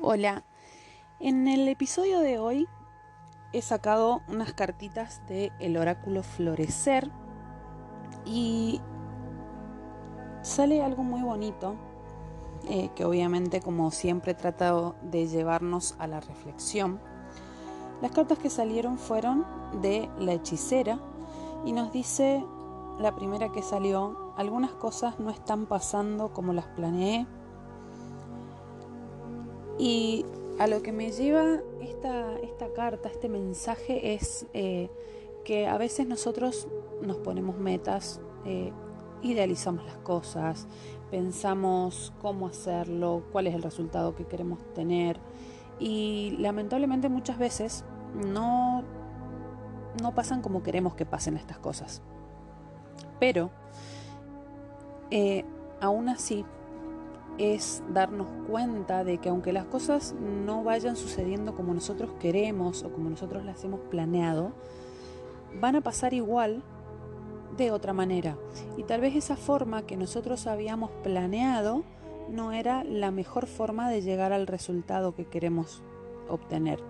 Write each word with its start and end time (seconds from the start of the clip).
Hola, 0.00 0.42
en 1.20 1.46
el 1.46 1.68
episodio 1.68 2.18
de 2.18 2.40
hoy 2.40 2.66
he 3.52 3.62
sacado 3.62 4.22
unas 4.26 4.52
cartitas 4.52 5.22
de 5.28 5.52
el 5.60 5.76
oráculo 5.76 6.24
Florecer 6.24 7.10
y 8.26 8.80
sale 10.42 10.82
algo 10.82 11.04
muy 11.04 11.22
bonito 11.22 11.76
eh, 12.68 12.90
que 12.96 13.04
obviamente 13.04 13.60
como 13.60 13.92
siempre 13.92 14.32
he 14.32 14.34
tratado 14.34 14.96
de 15.00 15.28
llevarnos 15.28 15.94
a 16.00 16.08
la 16.08 16.18
reflexión. 16.18 17.00
Las 18.02 18.10
cartas 18.10 18.38
que 18.38 18.50
salieron 18.50 18.98
fueron 18.98 19.46
de 19.80 20.10
la 20.18 20.32
hechicera 20.32 20.98
y 21.64 21.72
nos 21.72 21.92
dice 21.92 22.44
la 22.98 23.14
primera 23.14 23.52
que 23.52 23.62
salió, 23.62 24.34
algunas 24.36 24.72
cosas 24.72 25.20
no 25.20 25.30
están 25.30 25.66
pasando 25.66 26.32
como 26.32 26.52
las 26.52 26.66
planeé 26.66 27.28
y 29.78 30.24
a 30.58 30.66
lo 30.66 30.82
que 30.82 30.92
me 30.92 31.10
lleva 31.10 31.60
esta, 31.80 32.38
esta 32.40 32.72
carta, 32.72 33.08
este 33.08 33.28
mensaje 33.28 34.14
es 34.14 34.46
eh, 34.54 34.88
que 35.44 35.66
a 35.66 35.76
veces 35.78 36.06
nosotros 36.06 36.68
nos 37.02 37.18
ponemos 37.18 37.58
metas, 37.58 38.20
eh, 38.44 38.72
idealizamos 39.22 39.84
las 39.84 39.96
cosas, 39.98 40.68
pensamos 41.10 42.12
cómo 42.20 42.46
hacerlo, 42.46 43.24
cuál 43.32 43.46
es 43.46 43.54
el 43.54 43.62
resultado 43.62 44.14
que 44.14 44.24
queremos 44.26 44.58
tener 44.74 45.18
y 45.78 46.36
lamentablemente 46.38 47.08
muchas 47.08 47.38
veces 47.38 47.84
no, 48.14 48.84
no 50.00 50.14
pasan 50.14 50.40
como 50.40 50.62
queremos 50.62 50.94
que 50.94 51.06
pasen 51.06 51.36
estas 51.36 51.58
cosas. 51.58 52.00
Pero 53.18 53.50
eh, 55.10 55.44
aún 55.80 56.08
así 56.08 56.44
es 57.38 57.82
darnos 57.92 58.28
cuenta 58.48 59.04
de 59.04 59.18
que 59.18 59.28
aunque 59.28 59.52
las 59.52 59.64
cosas 59.66 60.14
no 60.44 60.62
vayan 60.62 60.96
sucediendo 60.96 61.54
como 61.54 61.74
nosotros 61.74 62.10
queremos 62.20 62.82
o 62.84 62.92
como 62.92 63.10
nosotros 63.10 63.44
las 63.44 63.64
hemos 63.64 63.80
planeado, 63.80 64.52
van 65.60 65.76
a 65.76 65.80
pasar 65.80 66.14
igual 66.14 66.62
de 67.56 67.70
otra 67.70 67.92
manera. 67.92 68.36
Y 68.76 68.82
tal 68.84 69.00
vez 69.00 69.16
esa 69.16 69.36
forma 69.36 69.86
que 69.86 69.96
nosotros 69.96 70.46
habíamos 70.46 70.90
planeado 71.02 71.82
no 72.28 72.52
era 72.52 72.84
la 72.84 73.10
mejor 73.10 73.46
forma 73.46 73.90
de 73.90 74.02
llegar 74.02 74.32
al 74.32 74.46
resultado 74.46 75.14
que 75.14 75.26
queremos 75.26 75.82
obtener. 76.28 76.80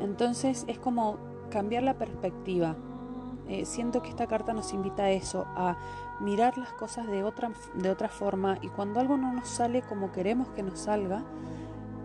Entonces 0.00 0.64
es 0.68 0.78
como 0.78 1.18
cambiar 1.50 1.82
la 1.82 1.98
perspectiva. 1.98 2.76
Eh, 3.48 3.64
siento 3.64 4.02
que 4.02 4.10
esta 4.10 4.26
carta 4.26 4.52
nos 4.52 4.74
invita 4.74 5.04
a 5.04 5.10
eso, 5.10 5.46
a 5.56 5.76
mirar 6.20 6.58
las 6.58 6.72
cosas 6.72 7.06
de 7.06 7.24
otra, 7.24 7.50
de 7.74 7.90
otra 7.90 8.08
forma 8.08 8.58
y 8.60 8.68
cuando 8.68 9.00
algo 9.00 9.16
no 9.16 9.32
nos 9.32 9.48
sale 9.48 9.82
como 9.82 10.12
queremos 10.12 10.48
que 10.48 10.62
nos 10.62 10.80
salga, 10.80 11.24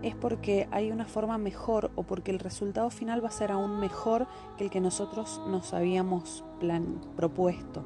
es 0.02 0.14
porque 0.14 0.68
hay 0.70 0.90
una 0.90 1.06
forma 1.06 1.38
mejor 1.38 1.90
o 1.96 2.02
porque 2.02 2.30
el 2.30 2.38
resultado 2.38 2.90
final 2.90 3.22
va 3.24 3.28
a 3.28 3.32
ser 3.32 3.50
aún 3.50 3.80
mejor 3.80 4.26
que 4.56 4.64
el 4.64 4.70
que 4.70 4.80
nosotros 4.80 5.40
nos 5.46 5.72
habíamos 5.72 6.44
propuesto. 7.16 7.82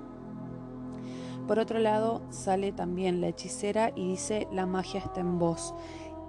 Por 1.47 1.59
otro 1.59 1.79
lado, 1.79 2.21
sale 2.31 2.73
también 2.73 3.21
la 3.21 3.29
hechicera 3.29 3.93
y 3.95 4.09
dice 4.09 4.49
la 4.53 4.67
magia 4.67 5.01
está 5.01 5.21
en 5.21 5.39
vos. 5.39 5.75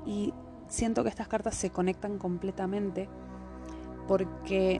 Y 0.05 0.33
siento 0.67 1.03
que 1.03 1.09
estas 1.09 1.27
cartas 1.27 1.55
se 1.55 1.71
conectan 1.71 2.19
completamente 2.19 3.09
porque 4.07 4.79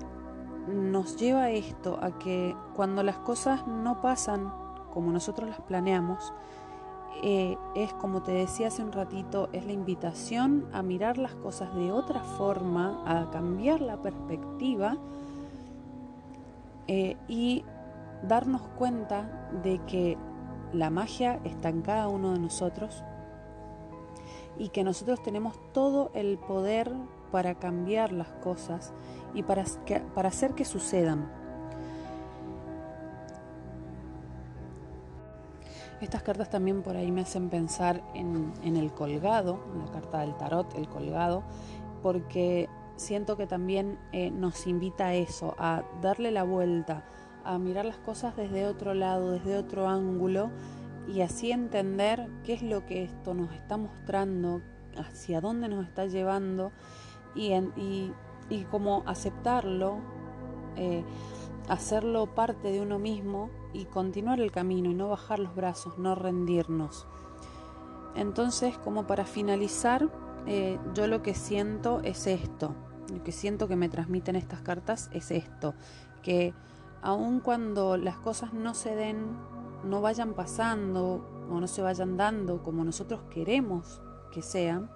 nos 0.70 1.18
lleva 1.18 1.50
esto, 1.50 2.00
a 2.02 2.18
que 2.18 2.56
cuando 2.76 3.04
las 3.04 3.18
cosas 3.18 3.68
no 3.68 4.02
pasan 4.02 4.54
como 4.94 5.12
nosotros 5.12 5.50
las 5.50 5.62
planeamos, 5.62 6.34
eh, 7.22 7.58
es 7.76 7.92
como 7.94 8.22
te 8.22 8.32
decía 8.32 8.68
hace 8.68 8.82
un 8.82 8.92
ratito, 8.92 9.50
es 9.52 9.66
la 9.66 9.74
invitación 9.74 10.68
a 10.72 10.82
mirar 10.82 11.18
las 11.18 11.36
cosas 11.36 11.74
de 11.76 11.92
otra 11.92 12.22
forma, 12.22 13.04
a 13.06 13.30
cambiar 13.30 13.82
la 13.82 13.98
perspectiva 14.02 14.98
eh, 16.88 17.18
y 17.28 17.66
darnos 18.24 18.62
cuenta 18.78 19.50
de 19.64 19.80
que 19.86 20.18
la 20.72 20.90
magia 20.90 21.40
está 21.44 21.70
en 21.70 21.82
cada 21.82 22.08
uno 22.08 22.32
de 22.34 22.40
nosotros 22.40 23.04
y 24.58 24.70
que 24.70 24.84
nosotros 24.84 25.22
tenemos 25.22 25.56
todo 25.74 26.12
el 26.14 26.38
poder 26.38 26.92
para 27.32 27.56
cambiar 27.56 28.12
las 28.12 28.30
cosas 28.44 28.94
y 29.34 29.44
para, 29.44 29.66
para 30.14 30.30
hacer 30.30 30.54
que 30.54 30.66
sucedan. 30.66 31.30
Estas 36.02 36.24
cartas 36.24 36.50
también 36.50 36.82
por 36.82 36.96
ahí 36.96 37.12
me 37.12 37.22
hacen 37.22 37.50
pensar 37.50 38.02
en, 38.14 38.54
el 38.64 38.92
colgado, 38.94 39.60
en 39.74 39.80
la 39.80 39.92
carta 39.92 40.22
del 40.22 40.36
tarot, 40.38 40.74
el 40.76 40.88
colgado, 40.88 41.44
porque 42.02 42.70
siento 42.96 43.36
que 43.36 43.48
también 43.48 44.00
eh, 44.14 44.32
nos 44.32 44.66
invita 44.66 45.08
a 45.08 45.16
eso, 45.16 45.56
a 45.60 45.84
darle 46.02 46.32
la 46.32 46.44
vuelta, 46.44 47.04
a 47.44 47.58
mirar 47.58 47.84
las 47.84 47.98
cosas 47.98 48.38
desde 48.38 48.66
otro 48.66 48.94
lado, 48.94 49.32
desde 49.32 49.58
otro 49.58 49.90
ángulo 49.90 50.52
y 51.06 51.22
así 51.22 51.52
entender 51.52 52.30
qué 52.44 52.54
es 52.54 52.62
lo 52.62 52.86
que 52.86 53.04
esto 53.04 53.34
nos 53.34 53.52
está 53.54 53.76
mostrando, 53.76 54.62
hacia 54.98 55.42
dónde 55.42 55.68
nos 55.68 55.86
está 55.86 56.06
llevando 56.06 56.72
y, 57.36 58.12
y 58.50 58.64
como 58.66 59.04
aceptarlo. 59.06 60.00
Eh, 60.76 61.04
hacerlo 61.70 62.26
parte 62.34 62.72
de 62.72 62.82
uno 62.82 63.00
mismo 63.00 63.50
y 63.74 63.86
continuar 63.86 64.42
el 64.42 64.52
camino 64.52 64.90
y 64.90 64.96
no 64.96 65.10
bajar 65.10 65.40
los 65.40 65.56
brazos, 65.56 65.98
no 65.98 66.16
rendirnos. 66.16 67.08
Entonces, 68.16 68.78
como 68.80 69.06
para 69.06 69.24
finalizar, 69.24 70.10
eh, 70.48 70.80
yo 70.94 71.08
lo 71.08 71.22
que 71.22 71.36
siento 71.36 72.02
es 72.04 72.26
esto, 72.28 72.76
lo 73.14 73.24
que 73.24 73.32
siento 73.32 73.68
que 73.68 73.76
me 73.76 73.88
transmiten 73.88 74.36
estas 74.36 74.62
cartas 74.62 75.10
es 75.14 75.30
esto, 75.30 75.76
que 76.24 76.54
aun 77.02 77.40
cuando 77.40 77.98
las 77.98 78.18
cosas 78.18 78.52
no 78.52 78.74
se 78.74 78.96
den, 78.96 79.38
no 79.86 80.02
vayan 80.02 80.34
pasando 80.34 81.46
o 81.50 81.60
no 81.60 81.68
se 81.68 81.82
vayan 81.82 82.18
dando 82.18 82.64
como 82.64 82.84
nosotros 82.84 83.22
queremos 83.30 84.02
que 84.32 84.42
sean, 84.42 84.90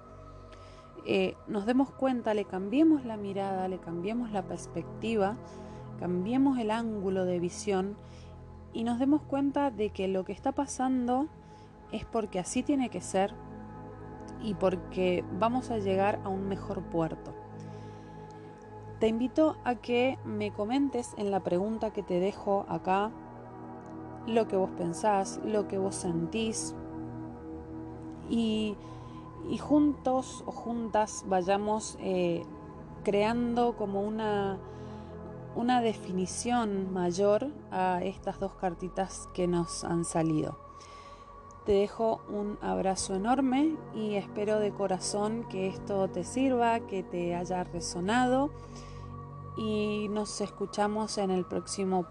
eh, 1.05 1.35
nos 1.47 1.65
demos 1.65 1.91
cuenta, 1.91 2.33
le 2.33 2.45
cambiemos 2.45 3.05
la 3.05 3.17
mirada, 3.17 3.67
le 3.67 3.79
cambiemos 3.79 4.31
la 4.31 4.43
perspectiva 4.43 5.35
cambiemos 6.03 6.57
el 6.57 6.71
ángulo 6.71 7.23
de 7.25 7.39
visión 7.39 7.95
y 8.73 8.83
nos 8.83 8.99
demos 8.99 9.21
cuenta 9.21 9.71
de 9.71 9.91
que 9.91 10.09
lo 10.09 10.25
que 10.25 10.33
está 10.33 10.51
pasando 10.51 11.27
es 11.93 12.03
porque 12.03 12.39
así 12.39 12.61
tiene 12.61 12.89
que 12.89 12.99
ser 12.99 13.33
y 14.41 14.55
porque 14.55 15.23
vamos 15.39 15.71
a 15.71 15.77
llegar 15.77 16.19
a 16.25 16.27
un 16.27 16.49
mejor 16.49 16.81
puerto. 16.83 17.33
Te 18.99 19.07
invito 19.07 19.55
a 19.63 19.75
que 19.75 20.17
me 20.25 20.51
comentes 20.51 21.13
en 21.17 21.31
la 21.31 21.41
pregunta 21.41 21.91
que 21.91 22.03
te 22.03 22.19
dejo 22.19 22.65
acá 22.67 23.11
lo 24.27 24.47
que 24.49 24.57
vos 24.57 24.71
pensás, 24.71 25.39
lo 25.45 25.67
que 25.67 25.77
vos 25.77 25.95
sentís 25.95 26.75
y, 28.29 28.75
juntos 29.57 30.43
o 30.45 30.51
juntas 30.51 31.23
vayamos 31.27 31.97
eh, 31.99 32.43
creando 33.03 33.75
como 33.75 34.01
una 34.01 34.59
una 35.55 35.81
definición 35.81 36.91
mayor 36.93 37.51
a 37.71 38.01
estas 38.03 38.39
dos 38.39 38.53
cartitas 38.55 39.29
que 39.33 39.47
nos 39.47 39.83
han 39.83 40.05
salido. 40.05 40.57
Te 41.65 41.73
dejo 41.73 42.21
un 42.27 42.57
abrazo 42.61 43.15
enorme 43.15 43.77
y 43.95 44.15
espero 44.15 44.59
de 44.59 44.71
corazón 44.71 45.45
que 45.49 45.67
esto 45.67 46.09
te 46.09 46.23
sirva, 46.23 46.81
que 46.81 47.03
te 47.03 47.35
haya 47.35 47.63
resonado 47.63 48.49
y 49.55 50.07
nos 50.09 50.41
escuchamos 50.41 51.17
en 51.17 51.31
el 51.31 51.45
próximo 51.45 52.05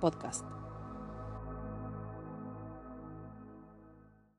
podcast. 0.00 0.44